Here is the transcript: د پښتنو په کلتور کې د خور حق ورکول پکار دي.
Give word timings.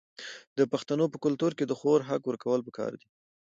د 0.57 0.59
پښتنو 0.71 1.05
په 1.13 1.17
کلتور 1.25 1.51
کې 1.57 1.65
د 1.67 1.73
خور 1.79 1.99
حق 2.09 2.21
ورکول 2.25 2.59
پکار 2.67 2.91
دي. 2.99 3.07